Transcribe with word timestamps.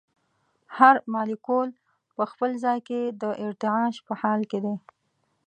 هر 0.77 0.95
مالیکول 1.13 1.69
په 2.15 2.23
خپل 2.31 2.51
ځای 2.63 2.79
کې 2.87 3.01
د 3.21 3.23
ارتعاش 3.45 3.95
په 4.07 4.13
حال 4.21 4.41
کې 4.51 4.59
دی. 4.65 4.75